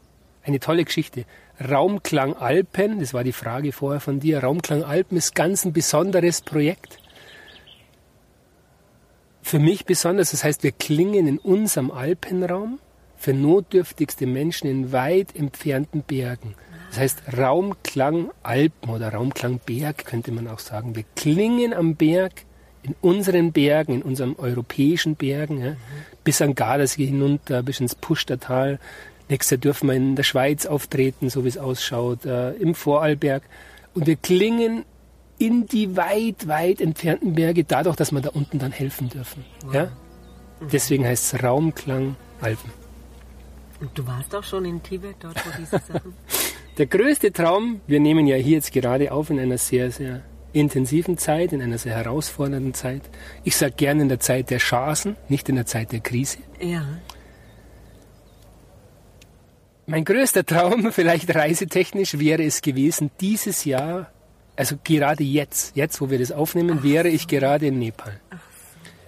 [0.42, 1.24] eine tolle Geschichte.
[1.60, 6.40] Raumklang Alpen, das war die Frage vorher von dir, Raumklang Alpen ist ganz ein besonderes
[6.40, 6.98] Projekt.
[9.42, 12.80] Für mich besonders, das heißt, wir klingen in unserem Alpenraum
[13.16, 16.54] für notdürftigste Menschen in weit entfernten Bergen.
[16.90, 20.94] Das heißt Raumklang Alpen oder Raumklang Berg könnte man auch sagen.
[20.96, 22.44] Wir klingen am Berg,
[22.82, 25.76] in unseren Bergen, in unseren europäischen Bergen, ja, mhm.
[26.24, 28.78] bis an Gardasee hinunter, bis ins Pustertal.
[29.28, 33.42] Nächstes Jahr dürfen wir in der Schweiz auftreten, so wie es ausschaut, äh, im Vorarlberg.
[33.94, 34.84] Und wir klingen
[35.38, 39.44] in die weit, weit entfernten Berge, dadurch, dass wir da unten dann helfen dürfen.
[39.72, 39.84] Ja?
[40.60, 40.68] Mhm.
[40.72, 42.70] Deswegen heißt es Raumklang Alpen.
[43.80, 46.14] Und du warst auch schon in Tibet, dort wo diese Sachen.
[46.78, 51.18] Der größte Traum, wir nehmen ja hier jetzt gerade auf in einer sehr, sehr intensiven
[51.18, 53.02] Zeit, in einer sehr herausfordernden Zeit.
[53.44, 56.38] Ich sage gerne in der Zeit der Chancen, nicht in der Zeit der Krise.
[56.60, 56.84] Ja.
[59.86, 64.10] Mein größter Traum, vielleicht reisetechnisch, wäre es gewesen, dieses Jahr,
[64.56, 68.20] also gerade jetzt, jetzt wo wir das aufnehmen, Ach wäre ich gerade in Nepal.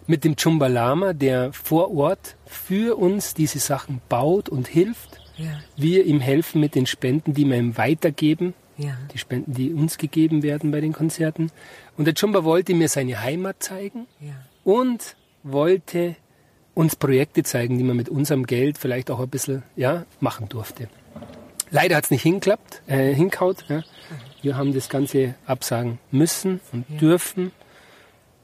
[0.07, 5.21] mit dem Chumbalama, der vor Ort für uns diese Sachen baut und hilft.
[5.37, 5.61] Ja.
[5.77, 8.55] Wir ihm helfen mit den Spenden, die wir ihm weitergeben.
[8.81, 8.97] Ja.
[9.13, 11.51] Die Spenden, die uns gegeben werden bei den Konzerten.
[11.97, 14.35] Und der Chumba wollte mir seine Heimat zeigen ja.
[14.65, 16.17] und wollte
[16.75, 20.89] uns Projekte zeigen, die man mit unserem Geld vielleicht auch ein bisschen ja, machen durfte.
[21.71, 23.65] Leider hat es nicht hinklappt, äh, hinkaut.
[23.69, 23.83] Ja.
[24.43, 26.97] Wir haben das Ganze absagen müssen und ja.
[26.97, 27.53] dürfen.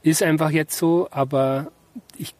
[0.02, 1.72] Ist einfach jetzt so, aber
[2.18, 2.34] ich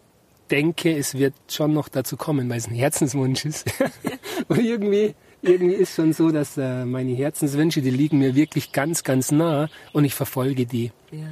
[0.51, 3.67] denke, es wird schon noch dazu kommen, weil es ein Herzenswunsch ist.
[4.49, 5.15] und irgendwie,
[5.47, 9.69] irgendwie ist schon so, dass äh, meine Herzenswünsche, die liegen mir wirklich ganz, ganz nah
[9.93, 10.93] und ich verfolge die.
[11.11, 11.29] Ja.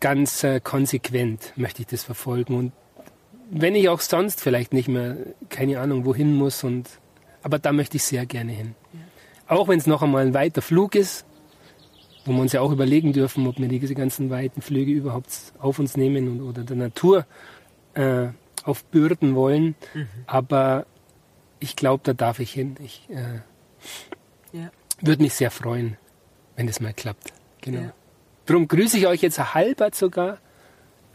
[0.00, 2.72] Ganz äh, konsequent möchte ich das verfolgen und
[3.48, 5.16] wenn ich auch sonst vielleicht nicht mehr,
[5.48, 6.88] keine Ahnung, wohin muss und
[7.42, 8.74] aber da möchte ich sehr gerne hin.
[8.92, 9.00] Ja.
[9.56, 11.24] Auch wenn es noch einmal ein weiter Flug ist,
[12.24, 15.78] wo wir uns ja auch überlegen dürfen, ob wir diese ganzen weiten Flüge überhaupt auf
[15.78, 17.24] uns nehmen und, oder der Natur
[17.94, 18.28] äh,
[18.64, 19.76] aufbürden wollen.
[19.94, 20.08] Mhm.
[20.26, 20.86] Aber
[21.66, 22.76] ich glaube, da darf ich hin.
[22.80, 23.40] Ich äh,
[24.56, 24.70] ja.
[25.00, 25.96] würde mich sehr freuen,
[26.54, 27.32] wenn es mal klappt.
[27.60, 27.80] Genau.
[27.80, 27.92] Ja.
[28.46, 30.38] Darum grüße ich euch jetzt halbert sogar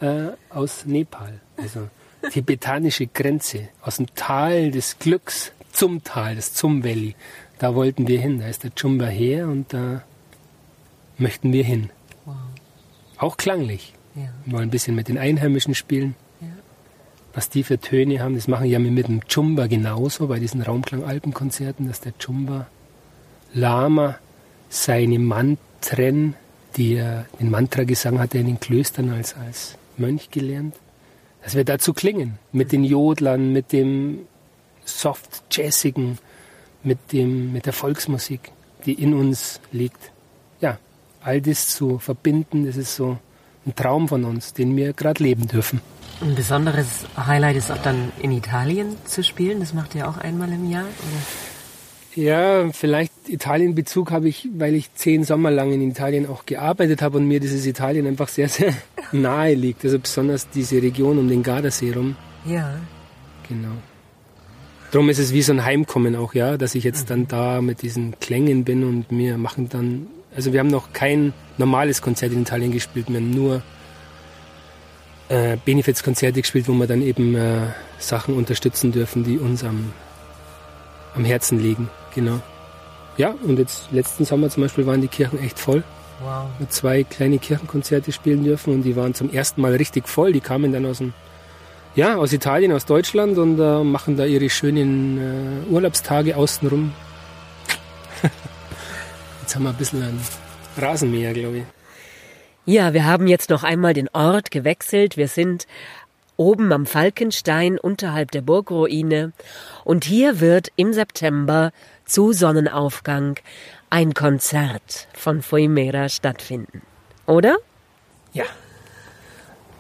[0.01, 1.39] äh, aus Nepal.
[1.55, 1.89] Also
[2.31, 7.15] tibetanische Grenze, aus dem Tal des Glücks zum Tal, das Zum Valley.
[7.59, 8.39] Da wollten wir hin.
[8.39, 10.03] Da ist der Chumba her und da
[11.17, 11.89] möchten wir hin.
[12.25, 12.35] Wow.
[13.17, 13.93] Auch klanglich.
[14.15, 14.33] Ja.
[14.43, 16.15] Wir wollen ein bisschen mit den Einheimischen spielen.
[17.34, 21.88] Was die für Töne haben, das machen ja mit dem Chumba genauso bei diesen Raumklang-Alpenkonzerten,
[21.88, 22.67] dass der Chumba
[23.54, 24.17] Lama
[24.70, 26.36] seine Mantren,
[26.76, 30.76] die er, den Mantragesang hat er in den Klöstern als, als Mönch gelernt,
[31.44, 32.38] dass wir dazu klingen.
[32.52, 34.20] Mit den Jodlern, mit dem
[34.86, 36.17] soft jazzigen,
[36.84, 38.52] mit mit der Volksmusik,
[38.86, 40.12] die in uns liegt.
[40.60, 40.80] Ja,
[41.22, 43.17] all das zu verbinden, das ist so
[43.65, 45.82] ein Traum von uns, den wir gerade leben dürfen.
[46.21, 49.60] Ein besonderes Highlight ist auch dann in Italien zu spielen.
[49.60, 50.84] Das macht ihr auch einmal im Jahr?
[50.84, 52.24] Oder?
[52.24, 57.17] Ja, vielleicht Italien-Bezug habe ich, weil ich zehn Sommer lang in Italien auch gearbeitet habe
[57.17, 58.74] und mir dieses Italien einfach sehr, sehr
[59.12, 59.84] nahe liegt.
[59.86, 62.15] Also besonders diese Region um den Gardasee rum.
[62.45, 62.76] Ja.
[63.47, 63.71] Genau.
[64.91, 67.82] Darum ist es wie so ein Heimkommen auch, ja, dass ich jetzt dann da mit
[67.82, 72.41] diesen Klängen bin und wir machen dann, also wir haben noch kein normales Konzert in
[72.41, 73.62] Italien gespielt, wir haben nur
[75.30, 77.67] äh, Benefizkonzerte gespielt, wo wir dann eben äh,
[78.00, 79.94] Sachen unterstützen dürfen, die uns am,
[81.15, 82.41] am Herzen liegen, genau.
[83.17, 85.84] Ja, und jetzt letzten Sommer zum Beispiel waren die Kirchen echt voll.
[86.24, 86.46] Wow.
[86.60, 90.32] Mit zwei kleine Kirchenkonzerte spielen dürfen und die waren zum ersten Mal richtig voll.
[90.32, 91.13] Die kamen dann aus dem
[91.94, 96.94] ja, aus Italien, aus Deutschland und äh, machen da ihre schönen äh, Urlaubstage außenrum.
[99.41, 100.19] jetzt haben wir ein bisschen ein
[100.77, 101.63] Rasenmäher, glaube ich.
[102.65, 105.17] Ja, wir haben jetzt noch einmal den Ort gewechselt.
[105.17, 105.65] Wir sind
[106.38, 109.34] oben am Falkenstein unterhalb der Burgruine
[109.84, 111.71] und hier wird im September
[112.06, 113.39] zu Sonnenaufgang
[113.89, 116.82] ein Konzert von Foimera stattfinden.
[117.25, 117.58] Oder?
[118.34, 118.45] Ja.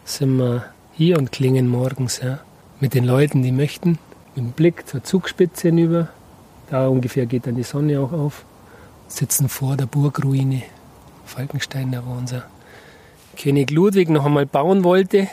[0.03, 2.39] Sind wir hier und klingen morgens ja,
[2.79, 3.99] mit den Leuten, die möchten,
[4.35, 6.09] mit dem Blick zur Zugspitze hinüber.
[6.69, 8.45] Da ungefähr geht dann die Sonne auch auf.
[9.11, 10.63] Sitzen vor der Burgruine
[11.25, 12.43] Falkenstein, da wo unser
[13.37, 15.27] König Ludwig noch einmal bauen wollte.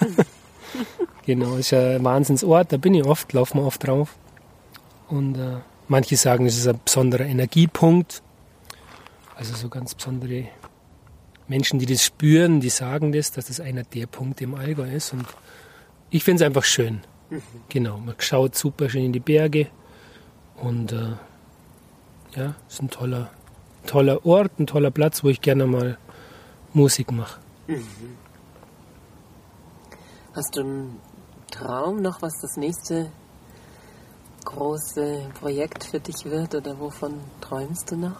[1.26, 4.16] genau, ist ja ein Wahnsinnsort, da bin ich oft, laufen wir oft drauf.
[5.08, 8.22] Und äh, manche sagen, es ist ein besonderer Energiepunkt.
[9.36, 10.46] Also so ganz besondere
[11.46, 15.12] Menschen, die das spüren, die sagen das, dass das einer der Punkte im Allgäu ist.
[15.12, 15.26] Und
[16.10, 17.00] ich finde es einfach schön.
[17.30, 17.42] Mhm.
[17.68, 19.68] Genau, man schaut super schön in die Berge.
[20.56, 21.12] Und äh,
[22.36, 23.30] ja, ist ein toller,
[23.86, 25.98] toller Ort, ein toller Platz, wo ich gerne mal
[26.72, 27.40] Musik mache.
[27.66, 27.84] Mhm.
[30.34, 31.00] Hast du einen
[31.50, 33.10] Traum noch, was das nächste
[34.44, 38.16] große Projekt für dich wird oder wovon träumst du noch?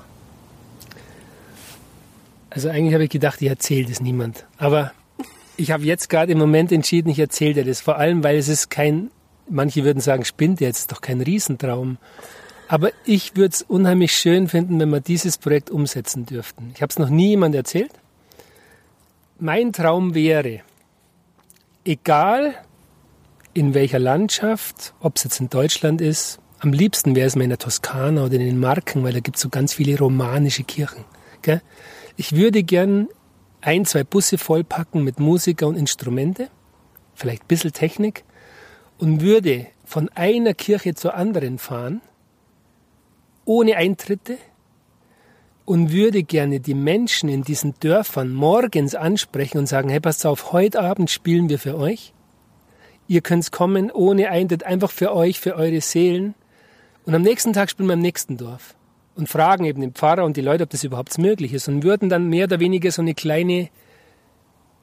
[2.51, 4.47] Also eigentlich habe ich gedacht, ich erzähle das niemand.
[4.59, 4.93] Aber
[5.57, 7.81] ich habe jetzt gerade im Moment entschieden, ich erzähle dir das.
[7.81, 9.11] Vor allem, weil es ist kein,
[9.49, 11.99] manche würden sagen, spinnt jetzt, doch kein Riesentraum.
[12.69, 16.73] Aber ich würde es unheimlich schön finden, wenn wir dieses Projekt umsetzen dürften.
[16.75, 17.93] Ich habe es noch nie jemand erzählt.
[19.39, 20.61] Mein Traum wäre,
[21.85, 22.55] egal
[23.53, 27.51] in welcher Landschaft, ob es jetzt in Deutschland ist, am liebsten wäre es mir in
[27.51, 31.05] der Toskana oder in den Marken, weil da gibt es so ganz viele romanische Kirchen.
[31.43, 31.61] Gell?
[32.17, 33.09] Ich würde gern
[33.61, 36.49] ein, zwei Busse vollpacken mit Musiker und Instrumente,
[37.15, 38.25] vielleicht ein bisschen Technik,
[38.99, 42.01] und würde von einer Kirche zur anderen fahren,
[43.45, 44.39] ohne Eintritte,
[45.65, 50.53] und würde gerne die Menschen in diesen Dörfern morgens ansprechen und sagen, hey, passt auf,
[50.53, 52.13] heute Abend spielen wir für euch.
[53.07, 56.35] Ihr könnt kommen ohne Eintritt, einfach für euch, für eure Seelen.
[57.05, 58.75] Und am nächsten Tag spielen wir im nächsten Dorf
[59.15, 62.09] und fragen eben den Pfarrer und die Leute, ob das überhaupt möglich ist und würden
[62.09, 63.69] dann mehr oder weniger so eine kleine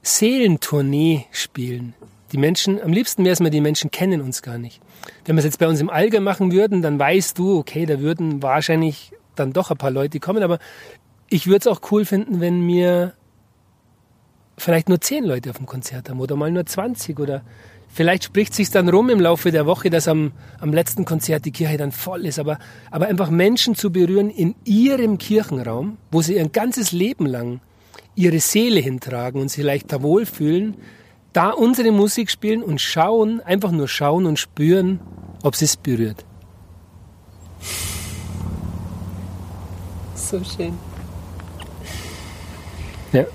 [0.03, 1.93] Seelentournee spielen.
[2.31, 4.81] Die Menschen, am liebsten wäre es mal, die Menschen kennen uns gar nicht.
[5.25, 7.99] Wenn wir es jetzt bei uns im Allgäu machen würden, dann weißt du, okay, da
[7.99, 10.59] würden wahrscheinlich dann doch ein paar Leute kommen, aber
[11.29, 13.13] ich würde es auch cool finden, wenn mir
[14.57, 17.41] vielleicht nur zehn Leute auf dem Konzert haben oder mal nur 20 oder
[17.87, 21.51] vielleicht spricht sich dann rum im Laufe der Woche, dass am, am letzten Konzert die
[21.51, 22.59] Kirche dann voll ist, aber,
[22.91, 27.59] aber einfach Menschen zu berühren in ihrem Kirchenraum, wo sie ihr ganzes Leben lang
[28.15, 30.75] ihre Seele hintragen und sich vielleicht da wohlfühlen,
[31.33, 34.99] da unsere Musik spielen und schauen, einfach nur schauen und spüren,
[35.43, 36.25] ob sie es berührt.
[40.15, 40.77] So schön.
[43.11, 43.25] Ja,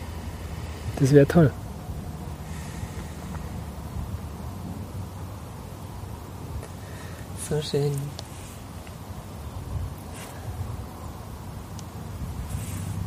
[0.99, 1.53] das wäre toll.
[7.49, 7.93] So schön.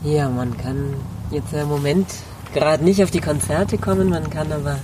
[0.03, 0.93] Ja, man kann
[1.29, 2.07] jetzt im Moment
[2.53, 4.79] gerade nicht auf die Konzerte kommen, man kann aber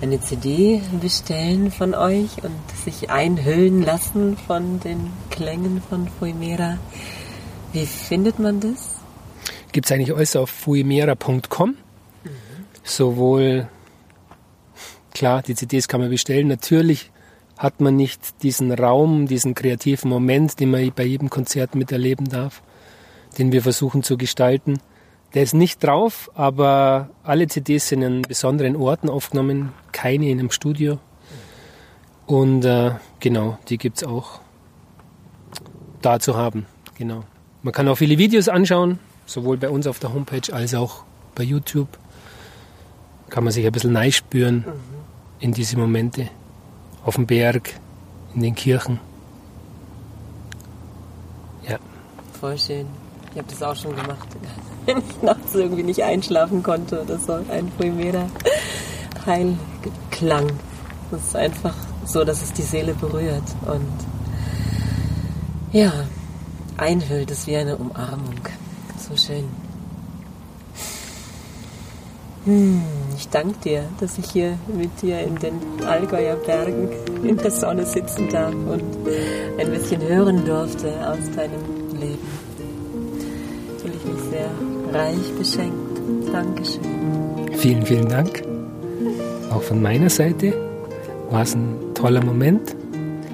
[0.00, 6.78] eine CD bestellen von euch und sich einhüllen lassen von den Klängen von Fuimera.
[7.72, 8.98] Wie findet man das?
[9.70, 11.70] Gibt es eigentlich alles auf fuimera.com.
[11.70, 11.76] Mhm.
[12.82, 13.68] Sowohl,
[15.14, 16.48] klar, die CDs kann man bestellen.
[16.48, 17.10] Natürlich
[17.56, 22.60] hat man nicht diesen Raum, diesen kreativen Moment, den man bei jedem Konzert miterleben darf,
[23.38, 24.80] den wir versuchen zu gestalten.
[25.34, 30.50] Der ist nicht drauf, aber alle CDs sind in besonderen Orten aufgenommen, keine in einem
[30.50, 30.98] Studio.
[32.26, 34.40] Und äh, genau, die gibt es auch
[36.02, 36.66] da zu haben.
[36.98, 37.24] Genau.
[37.62, 41.04] Man kann auch viele Videos anschauen, sowohl bei uns auf der Homepage als auch
[41.34, 41.88] bei YouTube.
[43.30, 44.72] Kann man sich ein bisschen neu spüren mhm.
[45.40, 46.28] in diese Momente.
[47.04, 47.74] Auf dem Berg,
[48.34, 49.00] in den Kirchen.
[51.66, 51.78] Ja.
[52.38, 52.86] Voll schön.
[53.32, 54.28] Ich habe das auch schon gemacht,
[54.86, 57.34] wenn ich nachts irgendwie nicht einschlafen konnte oder so.
[57.50, 58.26] Ein Primera
[59.26, 60.50] Heilklang.
[61.10, 61.74] Das ist einfach
[62.04, 63.86] so, dass es die Seele berührt und
[65.72, 65.92] ja,
[66.76, 67.30] einhüllt.
[67.30, 68.40] Es wie eine Umarmung.
[68.98, 69.48] So schön.
[72.44, 72.82] Hm,
[73.16, 76.88] ich danke dir, dass ich hier mit dir in den Allgäuer Bergen
[77.22, 78.82] in der Sonne sitzen darf und
[79.58, 81.62] ein bisschen hören durfte aus deinem
[82.00, 82.26] Leben.
[83.78, 84.50] Fühle ich mich sehr
[84.94, 86.00] reich beschenkt.
[86.32, 86.82] Dankeschön.
[87.54, 88.42] Vielen, vielen Dank.
[89.50, 90.54] Auch von meiner Seite
[91.30, 92.74] war es ein toller Moment.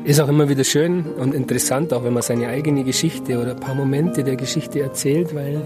[0.04, 3.60] Ist auch immer wieder schön und interessant, auch wenn man seine eigene Geschichte oder ein
[3.60, 5.62] paar Momente der Geschichte erzählt, weil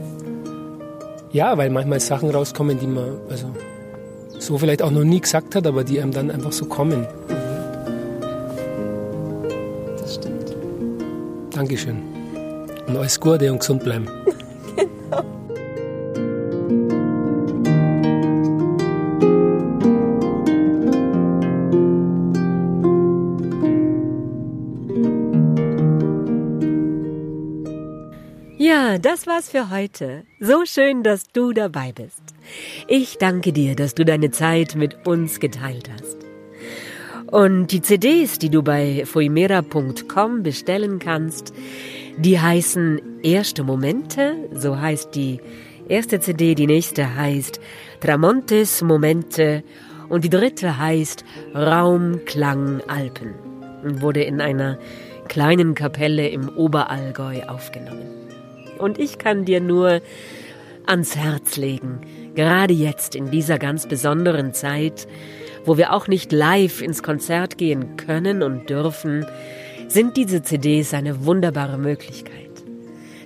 [1.32, 3.46] ja, weil manchmal Sachen rauskommen, die man also
[4.38, 7.06] so vielleicht auch noch nie gesagt hat, aber die einem dann einfach so kommen.
[9.96, 10.54] Das stimmt.
[11.54, 12.02] Dankeschön.
[12.86, 14.06] Und alles Gute und gesund bleiben.
[29.02, 30.24] Das war's für heute.
[30.40, 32.22] So schön, dass du dabei bist.
[32.86, 36.18] Ich danke dir, dass du deine Zeit mit uns geteilt hast.
[37.26, 41.52] Und die CDs, die du bei foimera.com bestellen kannst,
[42.16, 45.40] die heißen Erste Momente, so heißt die
[45.88, 47.60] erste CD, die nächste heißt
[48.00, 49.64] Tramontes Momente
[50.08, 51.24] und die dritte heißt
[51.54, 53.34] Raum, Klang, Alpen
[53.82, 54.78] und wurde in einer
[55.28, 58.21] kleinen Kapelle im Oberallgäu aufgenommen.
[58.82, 60.02] Und ich kann dir nur
[60.86, 62.00] ans Herz legen,
[62.34, 65.06] gerade jetzt in dieser ganz besonderen Zeit,
[65.64, 69.24] wo wir auch nicht live ins Konzert gehen können und dürfen,
[69.86, 72.50] sind diese CDs eine wunderbare Möglichkeit,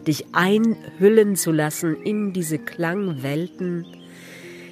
[0.07, 3.87] dich einhüllen zu lassen in diese Klangwelten.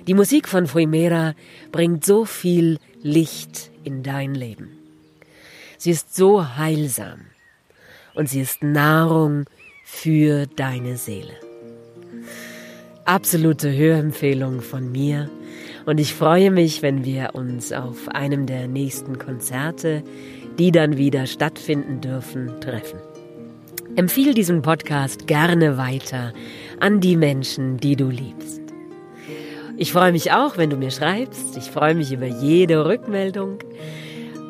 [0.06, 1.32] Die Musik von Fuimera
[1.72, 4.68] bringt so viel Licht in dein Leben.
[5.78, 7.20] Sie ist so heilsam
[8.14, 9.46] und sie ist Nahrung
[9.94, 11.34] für deine Seele
[13.04, 15.28] absolute Hörempfehlung von mir
[15.86, 20.02] und ich freue mich, wenn wir uns auf einem der nächsten Konzerte,
[20.58, 22.98] die dann wieder stattfinden dürfen, treffen.
[23.96, 26.32] Empfiehl diesen Podcast gerne weiter
[26.80, 28.62] an die Menschen, die du liebst.
[29.76, 31.56] Ich freue mich auch, wenn du mir schreibst.
[31.56, 33.58] Ich freue mich über jede Rückmeldung.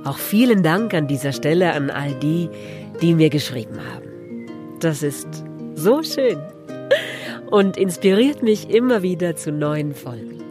[0.05, 2.49] Auch vielen Dank an dieser Stelle an all die,
[3.01, 4.13] die mir geschrieben haben.
[4.85, 5.43] Das ist
[5.76, 6.37] so schön.
[7.51, 10.43] und inspiriert mich immer wieder zu neuen Folgen.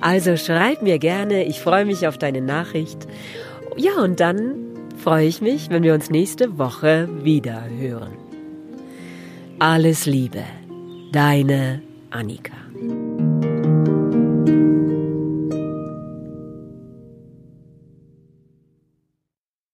[0.00, 3.06] Also schreib mir gerne, ich freue mich auf deine Nachricht.
[3.76, 4.56] Ja, und dann
[4.96, 8.16] freue ich mich, wenn wir uns nächste Woche wieder hören.
[9.60, 10.42] Alles Liebe,
[11.12, 12.56] deine Annika.